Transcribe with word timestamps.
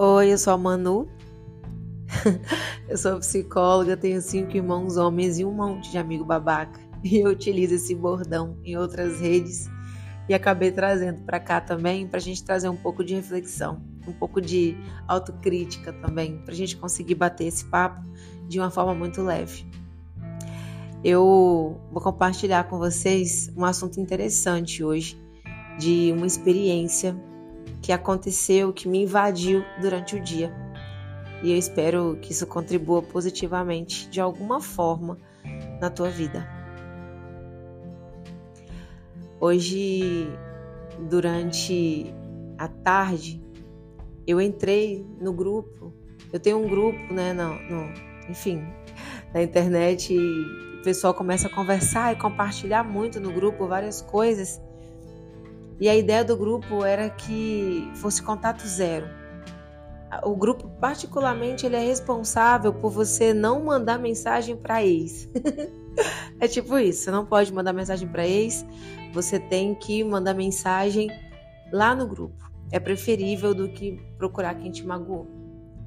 Oi, 0.00 0.32
eu 0.32 0.38
sou 0.38 0.52
a 0.52 0.56
Manu. 0.56 1.08
eu 2.88 2.96
sou 2.96 3.18
psicóloga, 3.18 3.96
tenho 3.96 4.22
cinco 4.22 4.56
irmãos 4.56 4.96
homens 4.96 5.40
e 5.40 5.44
um 5.44 5.50
monte 5.50 5.90
de 5.90 5.98
amigo 5.98 6.24
babaca. 6.24 6.78
E 7.02 7.16
eu 7.16 7.30
utilizo 7.30 7.74
esse 7.74 7.96
bordão 7.96 8.56
em 8.62 8.76
outras 8.76 9.20
redes 9.20 9.68
e 10.28 10.34
acabei 10.34 10.70
trazendo 10.70 11.24
para 11.24 11.40
cá 11.40 11.60
também 11.60 12.06
para 12.06 12.18
a 12.18 12.20
gente 12.20 12.44
trazer 12.44 12.68
um 12.68 12.76
pouco 12.76 13.02
de 13.02 13.16
reflexão, 13.16 13.82
um 14.06 14.12
pouco 14.12 14.40
de 14.40 14.76
autocrítica 15.08 15.92
também, 15.92 16.38
para 16.44 16.54
a 16.54 16.56
gente 16.56 16.76
conseguir 16.76 17.16
bater 17.16 17.48
esse 17.48 17.64
papo 17.64 18.00
de 18.46 18.60
uma 18.60 18.70
forma 18.70 18.94
muito 18.94 19.20
leve. 19.20 19.66
Eu 21.02 21.80
vou 21.90 22.00
compartilhar 22.00 22.68
com 22.68 22.78
vocês 22.78 23.52
um 23.56 23.64
assunto 23.64 23.98
interessante 23.98 24.84
hoje, 24.84 25.20
de 25.76 26.12
uma 26.16 26.26
experiência 26.26 27.16
que 27.82 27.92
aconteceu, 27.92 28.72
que 28.72 28.88
me 28.88 29.02
invadiu 29.02 29.64
durante 29.80 30.16
o 30.16 30.20
dia. 30.20 30.52
E 31.42 31.52
eu 31.52 31.56
espero 31.56 32.18
que 32.20 32.32
isso 32.32 32.46
contribua 32.46 33.02
positivamente 33.02 34.08
de 34.08 34.20
alguma 34.20 34.60
forma 34.60 35.18
na 35.80 35.88
tua 35.88 36.10
vida. 36.10 36.46
Hoje, 39.40 40.28
durante 41.08 42.12
a 42.58 42.66
tarde, 42.66 43.40
eu 44.26 44.40
entrei 44.40 45.06
no 45.20 45.32
grupo. 45.32 45.94
Eu 46.32 46.40
tenho 46.40 46.58
um 46.58 46.68
grupo, 46.68 46.98
né, 47.14 47.32
no, 47.32 47.54
no 47.54 48.08
enfim, 48.28 48.62
na 49.32 49.42
internet 49.42 50.12
e 50.12 50.18
o 50.18 50.82
pessoal 50.82 51.14
começa 51.14 51.46
a 51.46 51.50
conversar 51.50 52.12
e 52.12 52.16
compartilhar 52.16 52.82
muito 52.82 53.20
no 53.20 53.32
grupo 53.32 53.66
várias 53.66 54.02
coisas. 54.02 54.60
E 55.80 55.88
a 55.88 55.96
ideia 55.96 56.24
do 56.24 56.36
grupo 56.36 56.84
era 56.84 57.08
que 57.08 57.90
fosse 57.94 58.22
contato 58.22 58.66
zero. 58.66 59.06
O 60.24 60.34
grupo, 60.34 60.68
particularmente, 60.80 61.66
ele 61.66 61.76
é 61.76 61.84
responsável 61.84 62.72
por 62.72 62.90
você 62.90 63.34
não 63.34 63.64
mandar 63.64 63.98
mensagem 63.98 64.56
para 64.56 64.84
ex. 64.84 65.28
é 66.40 66.48
tipo 66.48 66.78
isso, 66.78 67.04
você 67.04 67.10
não 67.10 67.26
pode 67.26 67.52
mandar 67.52 67.72
mensagem 67.72 68.08
para 68.08 68.26
ex, 68.26 68.64
você 69.12 69.38
tem 69.38 69.74
que 69.74 70.02
mandar 70.02 70.34
mensagem 70.34 71.08
lá 71.72 71.94
no 71.94 72.06
grupo. 72.06 72.50
É 72.72 72.80
preferível 72.80 73.54
do 73.54 73.68
que 73.68 74.00
procurar 74.16 74.54
quem 74.54 74.70
te 74.70 74.84
magoou. 74.84 75.26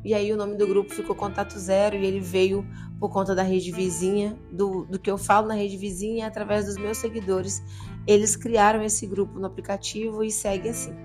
E 0.04 0.14
aí 0.14 0.32
o 0.32 0.38
nome 0.38 0.56
do 0.56 0.66
grupo 0.66 0.92
ficou 0.92 1.16
Contato 1.16 1.60
Zero 1.60 1.96
e 1.96 2.06
ele 2.06 2.20
veio 2.20 2.66
por 3.00 3.10
conta 3.10 3.36
da 3.36 3.44
rede 3.44 3.72
vizinha, 3.72 4.38
do, 4.52 4.86
do 4.86 4.98
que 4.98 5.10
eu 5.10 5.18
falo 5.18 5.48
na 5.48 5.54
rede 5.54 5.78
vizinha, 5.78 6.28
através 6.28 6.66
dos 6.66 6.78
meus 6.78 6.98
seguidores. 6.98 7.62
Eles 8.08 8.36
criaram 8.36 8.84
esse 8.84 9.06
grupo 9.06 9.40
no 9.40 9.46
aplicativo 9.46 10.24
e 10.24 10.32
segue 10.32 10.70
assim. 10.70 10.96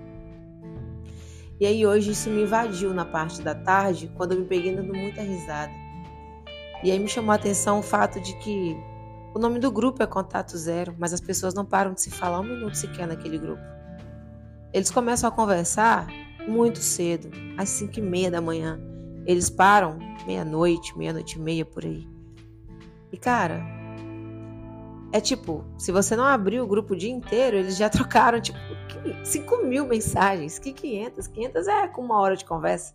E 1.59 1.65
aí 1.65 1.85
hoje 1.85 2.11
isso 2.11 2.29
me 2.29 2.43
invadiu 2.43 2.93
na 2.93 3.05
parte 3.05 3.41
da 3.41 3.55
tarde, 3.55 4.11
quando 4.15 4.33
eu 4.33 4.39
me 4.39 4.45
peguei 4.45 4.75
dando 4.75 4.93
muita 4.93 5.21
risada. 5.21 5.73
E 6.83 6.91
aí 6.91 6.99
me 6.99 7.07
chamou 7.07 7.31
a 7.31 7.35
atenção 7.35 7.79
o 7.79 7.83
fato 7.83 8.19
de 8.19 8.37
que 8.37 8.77
o 9.33 9.39
nome 9.39 9.59
do 9.59 9.71
grupo 9.71 10.01
é 10.03 10.07
Contato 10.07 10.57
Zero, 10.57 10.95
mas 10.97 11.13
as 11.13 11.21
pessoas 11.21 11.53
não 11.53 11.65
param 11.65 11.93
de 11.93 12.01
se 12.01 12.11
falar 12.11 12.39
um 12.39 12.43
minuto 12.43 12.75
sequer 12.75 13.07
naquele 13.07 13.37
grupo. 13.37 13.61
Eles 14.71 14.91
começam 14.91 15.27
a 15.27 15.31
conversar 15.31 16.07
muito 16.47 16.79
cedo, 16.79 17.29
às 17.57 17.69
5 17.69 17.99
e 17.99 18.01
meia 18.01 18.31
da 18.31 18.39
manhã. 18.39 18.79
Eles 19.25 19.49
param 19.49 19.97
meia-noite, 20.25 20.97
meia-noite 20.97 21.37
e 21.37 21.41
meia 21.41 21.65
por 21.65 21.83
aí. 21.83 22.07
E 23.11 23.17
cara, 23.17 23.61
é 25.11 25.21
tipo, 25.21 25.63
se 25.77 25.91
você 25.91 26.15
não 26.15 26.25
abriu 26.25 26.63
o 26.63 26.67
grupo 26.67 26.93
o 26.93 26.97
dia 26.97 27.11
inteiro, 27.11 27.57
eles 27.57 27.77
já 27.77 27.89
trocaram 27.89 28.41
tipo 28.41 28.57
5 29.23 29.63
mil 29.65 29.85
mensagens. 29.87 30.59
Que 30.59 30.73
500? 30.73 31.27
500 31.27 31.67
é 31.67 31.87
com 31.87 32.01
uma 32.01 32.19
hora 32.19 32.35
de 32.35 32.45
conversa. 32.45 32.93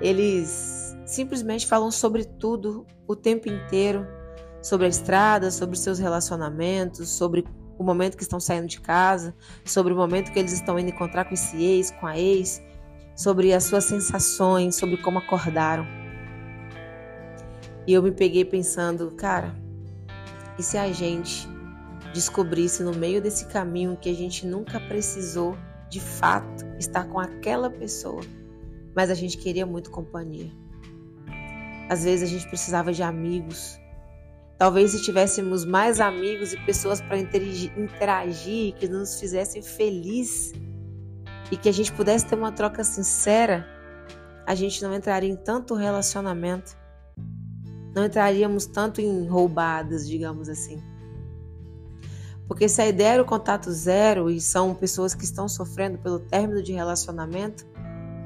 Eles 0.00 0.96
simplesmente 1.06 1.66
falam 1.66 1.90
sobre 1.90 2.24
tudo 2.24 2.86
o 3.06 3.14
tempo 3.14 3.48
inteiro 3.48 4.06
sobre 4.64 4.86
a 4.86 4.88
estrada, 4.88 5.50
sobre 5.50 5.76
seus 5.76 5.98
relacionamentos, 5.98 7.10
sobre 7.10 7.44
o 7.78 7.84
momento 7.84 8.16
que 8.16 8.22
estão 8.22 8.40
saindo 8.40 8.66
de 8.66 8.80
casa, 8.80 9.34
sobre 9.62 9.92
o 9.92 9.96
momento 9.96 10.32
que 10.32 10.38
eles 10.38 10.54
estão 10.54 10.78
indo 10.78 10.88
encontrar 10.88 11.26
com 11.26 11.34
esse 11.34 11.62
ex, 11.62 11.90
com 11.90 12.06
a 12.06 12.18
ex, 12.18 12.62
sobre 13.14 13.52
as 13.52 13.64
suas 13.64 13.84
sensações, 13.84 14.74
sobre 14.74 14.96
como 14.96 15.18
acordaram. 15.18 15.86
E 17.86 17.92
eu 17.92 18.02
me 18.02 18.10
peguei 18.10 18.42
pensando, 18.42 19.10
cara, 19.10 19.54
e 20.58 20.62
se 20.62 20.76
a 20.76 20.92
gente 20.92 21.48
descobrisse 22.12 22.82
no 22.82 22.94
meio 22.94 23.20
desse 23.20 23.46
caminho 23.46 23.96
que 23.96 24.08
a 24.08 24.14
gente 24.14 24.46
nunca 24.46 24.78
precisou, 24.80 25.56
de 25.88 26.00
fato, 26.00 26.64
estar 26.78 27.04
com 27.04 27.18
aquela 27.18 27.70
pessoa, 27.70 28.22
mas 28.94 29.10
a 29.10 29.14
gente 29.14 29.36
queria 29.36 29.66
muito 29.66 29.90
companhia. 29.90 30.50
Às 31.88 32.04
vezes 32.04 32.28
a 32.28 32.32
gente 32.32 32.48
precisava 32.48 32.92
de 32.92 33.02
amigos, 33.02 33.78
Talvez 34.56 34.92
se 34.92 35.02
tivéssemos 35.02 35.64
mais 35.64 36.00
amigos 36.00 36.52
e 36.52 36.56
pessoas 36.64 37.00
para 37.00 37.18
interagir, 37.18 38.74
que 38.74 38.88
nos 38.88 39.18
fizessem 39.18 39.60
feliz 39.62 40.52
e 41.50 41.56
que 41.56 41.68
a 41.68 41.72
gente 41.72 41.92
pudesse 41.92 42.26
ter 42.26 42.36
uma 42.36 42.52
troca 42.52 42.84
sincera, 42.84 43.66
a 44.46 44.54
gente 44.54 44.82
não 44.82 44.94
entraria 44.94 45.28
em 45.28 45.36
tanto 45.36 45.74
relacionamento. 45.74 46.76
Não 47.94 48.04
entraríamos 48.04 48.66
tanto 48.66 49.00
em 49.00 49.26
roubadas, 49.26 50.08
digamos 50.08 50.48
assim. 50.48 50.82
Porque 52.48 52.68
se 52.68 52.82
a 52.82 52.88
ideia 52.88 53.14
era 53.14 53.22
o 53.22 53.26
contato 53.26 53.70
zero 53.70 54.30
e 54.30 54.40
são 54.40 54.74
pessoas 54.74 55.14
que 55.14 55.24
estão 55.24 55.48
sofrendo 55.48 55.98
pelo 55.98 56.18
término 56.18 56.62
de 56.62 56.72
relacionamento, 56.72 57.66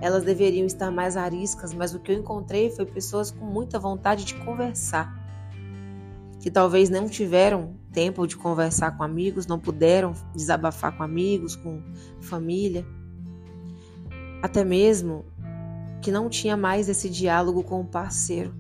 elas 0.01 0.25
deveriam 0.25 0.67
estar 0.67 0.91
mais 0.91 1.17
ariscas, 1.17 1.75
mas 1.75 1.95
o 1.95 2.01
que 2.01 2.13
eu 2.13 2.17
encontrei 2.17 2.71
foi 2.71 2.87
pessoas 2.87 3.31
com 3.31 3.45
muita 3.45 3.79
vontade 3.79 4.25
de 4.25 4.35
conversar 4.35 5.19
que 6.41 6.51
talvez 6.51 6.89
não 6.89 7.09
tiveram 7.09 7.75
tempo 7.93 8.27
de 8.27 8.37
conversar 8.37 8.97
com 8.97 9.03
amigos, 9.03 9.47
não 9.47 9.59
puderam 9.59 10.15
desabafar 10.35 10.97
com 10.97 11.03
amigos, 11.03 11.57
com 11.57 11.83
família, 12.21 12.87
até 14.43 14.65
mesmo 14.65 15.25
que 16.01 16.13
não 16.13 16.29
tinha 16.29 16.57
mais 16.57 16.89
esse 16.89 17.11
diálogo 17.11 17.65
com 17.65 17.81
o 17.81 17.85
parceiro 17.85 18.55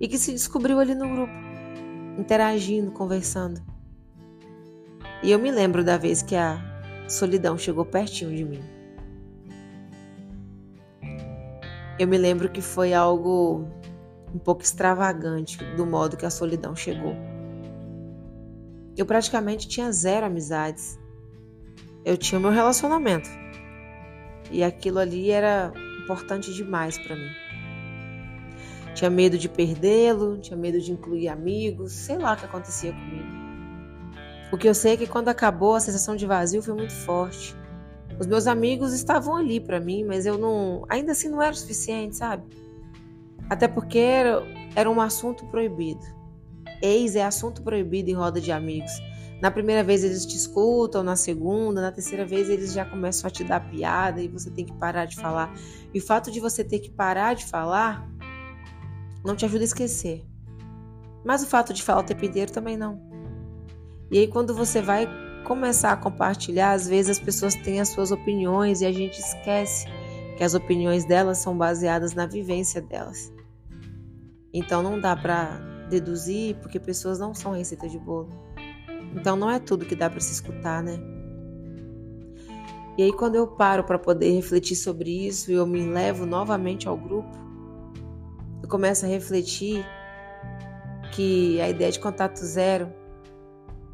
e 0.00 0.08
que 0.08 0.18
se 0.18 0.32
descobriu 0.32 0.78
ali 0.78 0.94
no 0.94 1.08
grupo, 1.08 1.32
interagindo, 2.18 2.90
conversando. 2.90 3.60
E 5.22 5.30
eu 5.30 5.38
me 5.38 5.50
lembro 5.50 5.82
da 5.82 5.96
vez 5.96 6.22
que 6.22 6.36
a 6.36 6.58
solidão 7.08 7.56
chegou 7.56 7.84
pertinho 7.84 8.34
de 8.34 8.44
mim. 8.44 8.62
Eu 11.98 12.08
me 12.08 12.18
lembro 12.18 12.48
que 12.48 12.60
foi 12.60 12.92
algo 12.92 13.66
um 14.34 14.38
pouco 14.38 14.62
extravagante 14.62 15.58
do 15.76 15.86
modo 15.86 16.16
que 16.16 16.26
a 16.26 16.30
solidão 16.30 16.74
chegou. 16.74 17.14
Eu 18.96 19.06
praticamente 19.06 19.68
tinha 19.68 19.90
zero 19.92 20.26
amizades. 20.26 20.98
Eu 22.04 22.16
tinha 22.16 22.40
meu 22.40 22.50
relacionamento. 22.50 23.28
E 24.50 24.62
aquilo 24.62 24.98
ali 24.98 25.30
era 25.30 25.72
importante 26.02 26.52
demais 26.52 26.98
para 26.98 27.16
mim. 27.16 27.43
Tinha 28.94 29.10
medo 29.10 29.36
de 29.36 29.48
perdê-lo, 29.48 30.38
tinha 30.38 30.56
medo 30.56 30.80
de 30.80 30.92
incluir 30.92 31.28
amigos, 31.28 31.92
sei 31.92 32.16
lá 32.16 32.34
o 32.34 32.36
que 32.36 32.44
acontecia 32.44 32.92
comigo. 32.92 33.44
O 34.52 34.56
que 34.56 34.68
eu 34.68 34.74
sei 34.74 34.92
é 34.92 34.96
que 34.96 35.06
quando 35.06 35.28
acabou, 35.28 35.74
a 35.74 35.80
sensação 35.80 36.14
de 36.14 36.26
vazio 36.26 36.62
foi 36.62 36.74
muito 36.74 36.92
forte. 36.92 37.56
Os 38.18 38.26
meus 38.26 38.46
amigos 38.46 38.92
estavam 38.92 39.34
ali 39.34 39.58
para 39.58 39.80
mim, 39.80 40.04
mas 40.04 40.24
eu 40.24 40.38
não, 40.38 40.84
ainda 40.88 41.12
assim 41.12 41.28
não 41.28 41.42
era 41.42 41.52
o 41.52 41.56
suficiente, 41.56 42.16
sabe? 42.16 42.44
Até 43.50 43.66
porque 43.66 43.98
era, 43.98 44.42
era 44.76 44.88
um 44.88 45.00
assunto 45.00 45.44
proibido. 45.46 46.04
Ex 46.80 47.16
é 47.16 47.24
assunto 47.24 47.62
proibido 47.62 48.10
em 48.10 48.14
roda 48.14 48.40
de 48.40 48.52
amigos. 48.52 48.92
Na 49.42 49.50
primeira 49.50 49.82
vez 49.82 50.04
eles 50.04 50.24
te 50.24 50.36
escutam, 50.36 51.02
na 51.02 51.16
segunda, 51.16 51.82
na 51.82 51.90
terceira 51.90 52.24
vez 52.24 52.48
eles 52.48 52.72
já 52.72 52.84
começam 52.84 53.28
a 53.28 53.30
te 53.30 53.42
dar 53.42 53.60
piada 53.68 54.22
e 54.22 54.28
você 54.28 54.50
tem 54.50 54.64
que 54.64 54.72
parar 54.72 55.04
de 55.04 55.16
falar. 55.16 55.52
E 55.92 55.98
o 55.98 56.02
fato 56.02 56.30
de 56.30 56.40
você 56.40 56.62
ter 56.62 56.78
que 56.78 56.90
parar 56.90 57.34
de 57.34 57.44
falar 57.44 58.08
não 59.24 59.34
te 59.34 59.44
ajuda 59.44 59.62
a 59.62 59.64
esquecer. 59.64 60.24
Mas 61.24 61.42
o 61.42 61.46
fato 61.46 61.72
de 61.72 61.82
falar 61.82 62.00
o 62.00 62.04
tempo 62.04 62.24
inteiro 62.24 62.52
também 62.52 62.76
não. 62.76 63.00
E 64.10 64.18
aí 64.18 64.28
quando 64.28 64.54
você 64.54 64.82
vai 64.82 65.08
começar 65.44 65.92
a 65.92 65.96
compartilhar, 65.96 66.72
às 66.72 66.86
vezes 66.86 67.18
as 67.18 67.24
pessoas 67.24 67.54
têm 67.54 67.80
as 67.80 67.88
suas 67.88 68.10
opiniões 68.10 68.80
e 68.80 68.86
a 68.86 68.92
gente 68.92 69.18
esquece 69.18 69.86
que 70.36 70.44
as 70.44 70.54
opiniões 70.54 71.04
delas 71.04 71.38
são 71.38 71.56
baseadas 71.56 72.14
na 72.14 72.26
vivência 72.26 72.80
delas. 72.82 73.32
Então 74.52 74.82
não 74.82 75.00
dá 75.00 75.16
para 75.16 75.58
deduzir, 75.88 76.56
porque 76.56 76.78
pessoas 76.78 77.18
não 77.18 77.34
são 77.34 77.52
receita 77.52 77.88
de 77.88 77.98
bolo. 77.98 78.28
Então 79.14 79.36
não 79.36 79.50
é 79.50 79.58
tudo 79.58 79.86
que 79.86 79.96
dá 79.96 80.10
para 80.10 80.20
se 80.20 80.32
escutar, 80.32 80.82
né? 80.82 80.98
E 82.96 83.02
aí 83.02 83.12
quando 83.12 83.34
eu 83.34 83.46
paro 83.46 83.84
para 83.84 83.98
poder 83.98 84.30
refletir 84.30 84.76
sobre 84.76 85.26
isso 85.26 85.50
e 85.50 85.54
eu 85.54 85.66
me 85.66 85.84
levo 85.84 86.26
novamente 86.26 86.88
ao 86.88 86.96
grupo, 86.96 87.36
eu 88.64 88.68
começo 88.68 89.04
a 89.04 89.08
refletir 89.08 89.84
que 91.12 91.60
a 91.60 91.68
ideia 91.68 91.92
de 91.92 92.00
contato 92.00 92.38
zero 92.38 92.90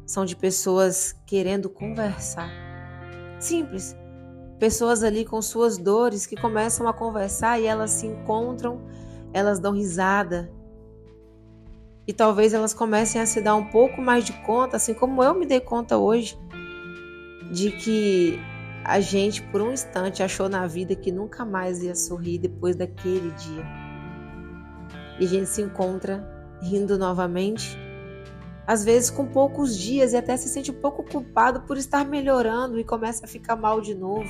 são 0.05 0.23
de 0.23 0.33
pessoas 0.33 1.13
querendo 1.25 1.69
conversar. 1.69 2.49
Simples 3.37 3.97
pessoas 4.57 5.03
ali 5.03 5.25
com 5.25 5.41
suas 5.41 5.77
dores 5.77 6.25
que 6.25 6.37
começam 6.37 6.87
a 6.87 6.93
conversar 6.93 7.59
e 7.59 7.65
elas 7.65 7.91
se 7.91 8.07
encontram, 8.07 8.81
elas 9.33 9.59
dão 9.59 9.73
risada. 9.73 10.49
E 12.07 12.13
talvez 12.13 12.53
elas 12.53 12.73
comecem 12.73 13.19
a 13.19 13.25
se 13.25 13.41
dar 13.41 13.55
um 13.55 13.65
pouco 13.65 14.01
mais 14.01 14.23
de 14.23 14.31
conta, 14.43 14.77
assim 14.77 14.93
como 14.93 15.21
eu 15.21 15.33
me 15.33 15.45
dei 15.45 15.59
conta 15.59 15.97
hoje, 15.97 16.39
de 17.51 17.71
que 17.71 18.39
a 18.85 19.01
gente 19.01 19.41
por 19.41 19.61
um 19.61 19.73
instante 19.73 20.23
achou 20.23 20.47
na 20.47 20.65
vida 20.65 20.95
que 20.95 21.11
nunca 21.11 21.43
mais 21.43 21.83
ia 21.83 21.93
sorrir 21.93 22.37
depois 22.37 22.75
daquele 22.77 23.31
dia. 23.31 23.80
E 25.19 25.25
a 25.25 25.27
gente 25.27 25.47
se 25.47 25.61
encontra 25.61 26.23
rindo 26.61 26.97
novamente, 26.97 27.77
às 28.65 28.85
vezes 28.85 29.09
com 29.09 29.25
poucos 29.25 29.77
dias 29.77 30.13
e 30.13 30.17
até 30.17 30.37
se 30.37 30.47
sente 30.47 30.71
um 30.71 30.79
pouco 30.79 31.03
culpado 31.03 31.61
por 31.61 31.77
estar 31.77 32.05
melhorando 32.05 32.79
e 32.79 32.83
começa 32.83 33.25
a 33.25 33.27
ficar 33.27 33.55
mal 33.55 33.81
de 33.81 33.95
novo. 33.95 34.29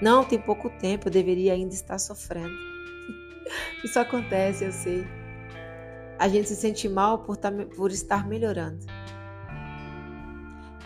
Não, 0.00 0.24
tem 0.24 0.40
pouco 0.40 0.70
tempo, 0.70 1.08
eu 1.08 1.12
deveria 1.12 1.52
ainda 1.52 1.74
estar 1.74 1.98
sofrendo. 1.98 2.54
Isso 3.84 3.98
acontece, 3.98 4.64
eu 4.64 4.72
sei. 4.72 5.06
A 6.18 6.28
gente 6.28 6.48
se 6.48 6.56
sente 6.56 6.88
mal 6.88 7.18
por, 7.18 7.36
tá, 7.36 7.50
por 7.76 7.90
estar 7.90 8.26
melhorando. 8.26 8.86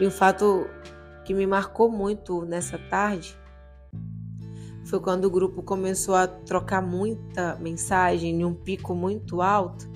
E 0.00 0.06
o 0.06 0.10
fato 0.10 0.68
que 1.24 1.34
me 1.34 1.46
marcou 1.46 1.90
muito 1.90 2.44
nessa 2.44 2.78
tarde 2.78 3.38
foi 4.88 5.00
quando 5.00 5.26
o 5.26 5.30
grupo 5.30 5.62
começou 5.62 6.14
a 6.14 6.26
trocar 6.26 6.80
muita 6.80 7.56
mensagem 7.56 8.40
em 8.40 8.44
um 8.44 8.54
pico 8.54 8.94
muito 8.94 9.42
alto 9.42 9.86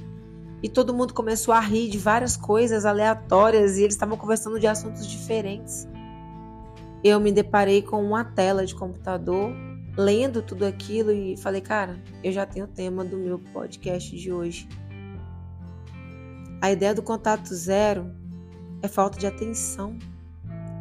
e 0.62 0.68
todo 0.68 0.94
mundo 0.94 1.14
começou 1.14 1.52
a 1.52 1.60
rir 1.60 1.88
de 1.88 1.98
várias 1.98 2.36
coisas 2.36 2.84
aleatórias 2.84 3.78
e 3.78 3.82
eles 3.82 3.94
estavam 3.94 4.16
conversando 4.16 4.60
de 4.60 4.66
assuntos 4.66 5.06
diferentes. 5.06 5.88
Eu 7.02 7.18
me 7.18 7.32
deparei 7.32 7.82
com 7.82 8.04
uma 8.04 8.22
tela 8.22 8.64
de 8.64 8.74
computador, 8.74 9.52
lendo 9.96 10.42
tudo 10.42 10.64
aquilo 10.64 11.10
e 11.10 11.36
falei, 11.36 11.60
cara, 11.60 11.98
eu 12.22 12.30
já 12.30 12.46
tenho 12.46 12.66
o 12.66 12.68
tema 12.68 13.04
do 13.04 13.16
meu 13.16 13.38
podcast 13.38 14.14
de 14.14 14.32
hoje. 14.32 14.68
A 16.60 16.70
ideia 16.70 16.94
do 16.94 17.02
contato 17.02 17.52
zero 17.54 18.14
é 18.82 18.86
falta 18.86 19.18
de 19.18 19.26
atenção 19.26 19.98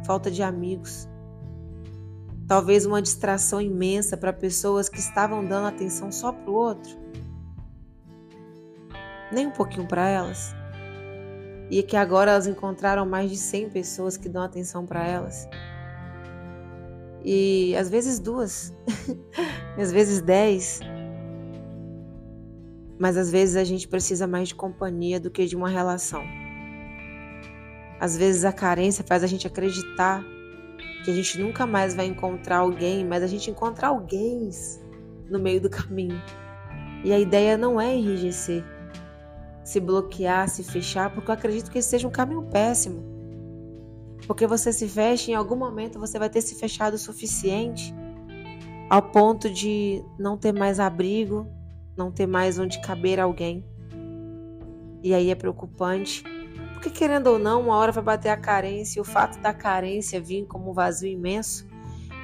falta 0.04 0.30
de 0.30 0.42
amigos. 0.42 1.08
Talvez 2.52 2.84
uma 2.84 3.00
distração 3.00 3.62
imensa 3.62 4.14
para 4.14 4.30
pessoas 4.30 4.86
que 4.86 4.98
estavam 4.98 5.42
dando 5.42 5.68
atenção 5.68 6.12
só 6.12 6.30
para 6.30 6.50
o 6.50 6.54
outro. 6.54 6.98
Nem 9.32 9.46
um 9.46 9.50
pouquinho 9.50 9.88
para 9.88 10.06
elas. 10.06 10.54
E 11.70 11.82
que 11.82 11.96
agora 11.96 12.32
elas 12.32 12.46
encontraram 12.46 13.06
mais 13.06 13.30
de 13.30 13.38
100 13.38 13.70
pessoas 13.70 14.18
que 14.18 14.28
dão 14.28 14.42
atenção 14.42 14.84
para 14.84 15.02
elas. 15.02 15.48
E 17.24 17.74
às 17.74 17.88
vezes 17.88 18.18
duas, 18.18 18.74
às 19.80 19.90
vezes 19.90 20.20
dez. 20.20 20.80
Mas 22.98 23.16
às 23.16 23.30
vezes 23.30 23.56
a 23.56 23.64
gente 23.64 23.88
precisa 23.88 24.26
mais 24.26 24.48
de 24.48 24.54
companhia 24.54 25.18
do 25.18 25.30
que 25.30 25.46
de 25.46 25.56
uma 25.56 25.70
relação. 25.70 26.22
Às 27.98 28.14
vezes 28.14 28.44
a 28.44 28.52
carência 28.52 29.02
faz 29.02 29.24
a 29.24 29.26
gente 29.26 29.46
acreditar 29.46 30.22
que 31.04 31.10
a 31.10 31.14
gente 31.14 31.38
nunca 31.40 31.66
mais 31.66 31.94
vai 31.94 32.06
encontrar 32.06 32.58
alguém, 32.58 33.04
mas 33.04 33.22
a 33.22 33.26
gente 33.26 33.50
encontra 33.50 33.88
alguém 33.88 34.48
no 35.28 35.38
meio 35.38 35.60
do 35.60 35.68
caminho. 35.68 36.20
E 37.04 37.12
a 37.12 37.18
ideia 37.18 37.56
não 37.56 37.80
é 37.80 37.94
enrijecer, 37.94 38.64
se 39.64 39.80
bloquear, 39.80 40.48
se 40.48 40.62
fechar, 40.62 41.12
porque 41.12 41.30
eu 41.30 41.34
acredito 41.34 41.70
que 41.70 41.78
esse 41.78 41.88
seja 41.88 42.06
um 42.06 42.12
caminho 42.12 42.42
péssimo. 42.42 43.02
Porque 44.26 44.46
você 44.46 44.72
se 44.72 44.88
fecha, 44.88 45.30
em 45.30 45.34
algum 45.34 45.56
momento 45.56 45.98
você 45.98 46.18
vai 46.18 46.30
ter 46.30 46.40
se 46.40 46.54
fechado 46.54 46.94
o 46.94 46.98
suficiente 46.98 47.92
ao 48.88 49.02
ponto 49.02 49.50
de 49.50 50.04
não 50.18 50.36
ter 50.36 50.52
mais 50.52 50.78
abrigo, 50.78 51.46
não 51.96 52.12
ter 52.12 52.26
mais 52.26 52.58
onde 52.58 52.80
caber 52.80 53.18
alguém. 53.18 53.66
E 55.02 55.12
aí 55.12 55.30
é 55.30 55.34
preocupante 55.34 56.22
porque, 56.82 56.90
querendo 56.90 57.28
ou 57.28 57.38
não, 57.38 57.60
uma 57.60 57.76
hora 57.76 57.92
vai 57.92 58.02
bater 58.02 58.30
a 58.30 58.36
carência, 58.36 58.98
e 58.98 59.00
o 59.00 59.04
fato 59.04 59.38
da 59.38 59.54
carência 59.54 60.20
vir 60.20 60.46
como 60.46 60.72
um 60.72 60.74
vazio 60.74 61.08
imenso, 61.08 61.64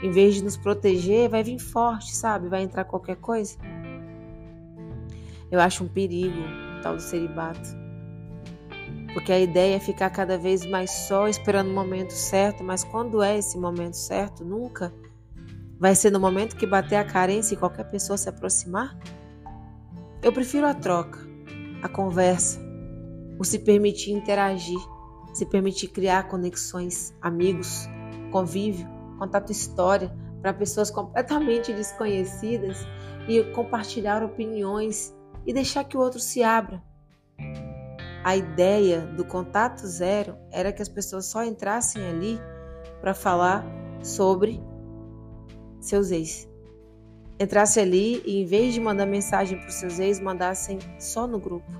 em 0.02 0.10
vez 0.10 0.34
de 0.34 0.42
nos 0.42 0.56
proteger, 0.56 1.28
vai 1.28 1.44
vir 1.44 1.60
forte, 1.60 2.16
sabe? 2.16 2.48
Vai 2.48 2.62
entrar 2.62 2.82
qualquer 2.82 3.14
coisa. 3.18 3.56
Eu 5.48 5.60
acho 5.60 5.84
um 5.84 5.88
perigo 5.88 6.40
o 6.76 6.82
tal 6.82 6.96
do 6.96 7.00
celibato. 7.00 7.68
Porque 9.14 9.30
a 9.30 9.38
ideia 9.38 9.76
é 9.76 9.80
ficar 9.80 10.10
cada 10.10 10.36
vez 10.36 10.66
mais 10.66 10.90
só, 10.90 11.28
esperando 11.28 11.70
o 11.70 11.74
momento 11.74 12.12
certo, 12.12 12.64
mas 12.64 12.82
quando 12.82 13.22
é 13.22 13.38
esse 13.38 13.56
momento 13.56 13.96
certo? 13.96 14.44
Nunca. 14.44 14.92
Vai 15.78 15.94
ser 15.94 16.10
no 16.10 16.18
momento 16.18 16.56
que 16.56 16.66
bater 16.66 16.96
a 16.96 17.04
carência 17.04 17.54
e 17.54 17.56
qualquer 17.56 17.84
pessoa 17.84 18.16
se 18.16 18.28
aproximar? 18.28 18.98
Eu 20.20 20.32
prefiro 20.32 20.66
a 20.66 20.74
troca, 20.74 21.20
a 21.80 21.88
conversa, 21.88 22.67
o 23.38 23.44
se 23.44 23.58
permitir 23.58 24.12
interagir, 24.12 24.78
se 25.32 25.46
permitir 25.46 25.88
criar 25.88 26.24
conexões, 26.28 27.14
amigos, 27.20 27.88
convívio, 28.32 28.86
contato 29.18 29.52
história 29.52 30.12
para 30.42 30.52
pessoas 30.52 30.90
completamente 30.90 31.72
desconhecidas 31.72 32.86
e 33.28 33.42
compartilhar 33.52 34.22
opiniões 34.24 35.14
e 35.46 35.52
deixar 35.52 35.84
que 35.84 35.96
o 35.96 36.00
outro 36.00 36.20
se 36.20 36.42
abra. 36.42 36.82
A 38.24 38.36
ideia 38.36 39.00
do 39.00 39.24
contato 39.24 39.86
zero 39.86 40.36
era 40.50 40.72
que 40.72 40.82
as 40.82 40.88
pessoas 40.88 41.26
só 41.26 41.44
entrassem 41.44 42.04
ali 42.06 42.40
para 43.00 43.14
falar 43.14 43.64
sobre 44.02 44.60
seus 45.80 46.10
ex. 46.10 46.48
Entrasse 47.40 47.78
ali 47.78 48.20
e, 48.26 48.42
em 48.42 48.44
vez 48.44 48.74
de 48.74 48.80
mandar 48.80 49.06
mensagem 49.06 49.56
para 49.56 49.68
os 49.68 49.74
seus 49.74 50.00
ex, 50.00 50.20
mandassem 50.20 50.78
só 50.98 51.26
no 51.26 51.38
grupo 51.38 51.70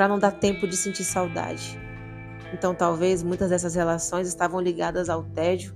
para 0.00 0.08
não 0.08 0.18
dar 0.18 0.30
tempo 0.30 0.66
de 0.66 0.78
sentir 0.78 1.04
saudade. 1.04 1.78
Então, 2.54 2.74
talvez 2.74 3.22
muitas 3.22 3.50
dessas 3.50 3.74
relações 3.74 4.26
estavam 4.26 4.58
ligadas 4.58 5.10
ao 5.10 5.22
tédio. 5.22 5.74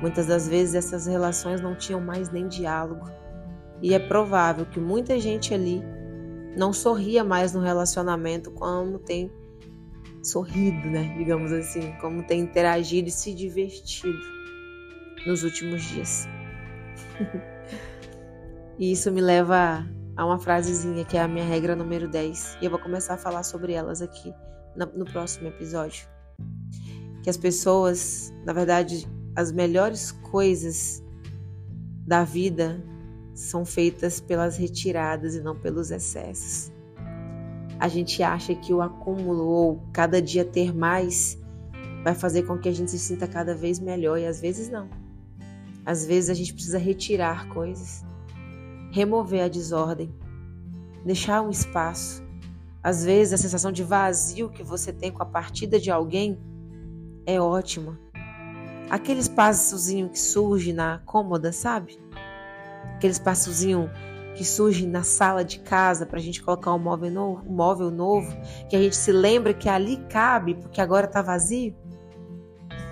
Muitas 0.00 0.26
das 0.26 0.48
vezes 0.48 0.74
essas 0.74 1.06
relações 1.06 1.60
não 1.60 1.76
tinham 1.76 2.00
mais 2.00 2.30
nem 2.30 2.48
diálogo. 2.48 3.04
E 3.82 3.92
é 3.92 3.98
provável 3.98 4.64
que 4.64 4.80
muita 4.80 5.20
gente 5.20 5.52
ali 5.52 5.82
não 6.56 6.72
sorria 6.72 7.22
mais 7.22 7.52
no 7.52 7.60
relacionamento 7.60 8.50
como 8.52 8.98
tem 8.98 9.30
sorrido, 10.22 10.88
né? 10.88 11.14
Digamos 11.18 11.52
assim, 11.52 11.92
como 12.00 12.22
tem 12.22 12.40
interagido 12.40 13.08
e 13.08 13.12
se 13.12 13.34
divertido 13.34 14.18
nos 15.26 15.44
últimos 15.44 15.82
dias. 15.82 16.26
e 18.78 18.92
isso 18.92 19.12
me 19.12 19.20
leva 19.20 19.86
Há 20.22 20.24
uma 20.24 20.38
frasezinha 20.38 21.04
que 21.04 21.16
é 21.16 21.20
a 21.20 21.26
minha 21.26 21.44
regra 21.44 21.74
número 21.74 22.08
10 22.08 22.58
e 22.62 22.64
eu 22.64 22.70
vou 22.70 22.78
começar 22.78 23.14
a 23.14 23.18
falar 23.18 23.42
sobre 23.42 23.72
elas 23.72 24.00
aqui 24.00 24.32
no 24.76 25.04
próximo 25.04 25.48
episódio. 25.48 26.06
Que 27.24 27.28
as 27.28 27.36
pessoas, 27.36 28.32
na 28.46 28.52
verdade, 28.52 29.04
as 29.34 29.50
melhores 29.50 30.12
coisas 30.12 31.02
da 32.06 32.22
vida 32.22 32.80
são 33.34 33.64
feitas 33.64 34.20
pelas 34.20 34.56
retiradas 34.56 35.34
e 35.34 35.40
não 35.40 35.58
pelos 35.58 35.90
excessos. 35.90 36.70
A 37.80 37.88
gente 37.88 38.22
acha 38.22 38.54
que 38.54 38.72
o 38.72 38.80
acúmulo 38.80 39.44
ou 39.44 39.82
cada 39.92 40.22
dia 40.22 40.44
ter 40.44 40.72
mais 40.72 41.36
vai 42.04 42.14
fazer 42.14 42.44
com 42.44 42.56
que 42.56 42.68
a 42.68 42.72
gente 42.72 42.92
se 42.92 42.98
sinta 43.00 43.26
cada 43.26 43.56
vez 43.56 43.80
melhor 43.80 44.20
e 44.20 44.26
às 44.26 44.40
vezes 44.40 44.68
não. 44.68 44.88
Às 45.84 46.06
vezes 46.06 46.30
a 46.30 46.34
gente 46.34 46.54
precisa 46.54 46.78
retirar 46.78 47.48
coisas 47.48 48.04
remover 48.92 49.42
a 49.42 49.48
desordem, 49.48 50.14
deixar 51.04 51.40
um 51.40 51.48
espaço. 51.48 52.22
Às 52.82 53.04
vezes 53.04 53.32
a 53.32 53.38
sensação 53.38 53.72
de 53.72 53.82
vazio 53.82 54.50
que 54.50 54.62
você 54.62 54.92
tem 54.92 55.10
com 55.10 55.22
a 55.22 55.26
partida 55.26 55.80
de 55.80 55.90
alguém 55.90 56.38
é 57.24 57.40
ótima. 57.40 57.98
Aquele 58.90 59.20
espaçozinho 59.20 60.10
que 60.10 60.18
surge 60.18 60.74
na 60.74 60.98
cômoda, 61.06 61.52
sabe? 61.52 61.98
Aquele 62.96 63.12
espaçozinho 63.12 63.90
que 64.34 64.44
surge 64.44 64.86
na 64.86 65.02
sala 65.02 65.42
de 65.42 65.60
casa 65.60 66.04
para 66.04 66.18
a 66.18 66.22
gente 66.22 66.42
colocar 66.42 66.74
um 66.74 66.78
móvel, 66.78 67.10
novo, 67.10 67.48
um 67.48 67.54
móvel 67.54 67.90
novo, 67.90 68.30
que 68.68 68.76
a 68.76 68.82
gente 68.82 68.96
se 68.96 69.10
lembra 69.10 69.54
que 69.54 69.68
ali 69.70 69.96
cabe 70.10 70.54
porque 70.54 70.80
agora 70.82 71.06
está 71.06 71.22
vazio. 71.22 71.74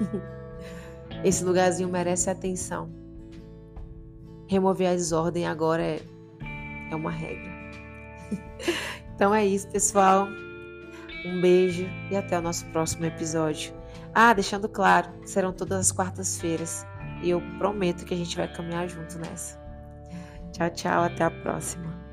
Esse 1.22 1.44
lugarzinho 1.44 1.90
merece 1.90 2.30
atenção. 2.30 2.99
Remover 4.50 4.88
a 4.88 4.94
desordem 4.94 5.46
agora 5.46 5.80
é, 5.80 6.02
é 6.90 6.96
uma 6.96 7.12
regra. 7.12 7.52
então 9.14 9.32
é 9.32 9.46
isso, 9.46 9.68
pessoal. 9.68 10.26
Um 11.24 11.40
beijo 11.40 11.86
e 12.10 12.16
até 12.16 12.36
o 12.36 12.42
nosso 12.42 12.66
próximo 12.66 13.04
episódio. 13.06 13.72
Ah, 14.12 14.32
deixando 14.32 14.68
claro, 14.68 15.08
serão 15.24 15.52
todas 15.52 15.78
as 15.78 15.92
quartas-feiras 15.92 16.84
e 17.22 17.30
eu 17.30 17.40
prometo 17.58 18.04
que 18.04 18.12
a 18.12 18.16
gente 18.16 18.36
vai 18.36 18.52
caminhar 18.52 18.88
junto 18.88 19.20
nessa. 19.20 19.56
Tchau, 20.50 20.70
tchau, 20.70 21.04
até 21.04 21.22
a 21.22 21.30
próxima. 21.30 22.09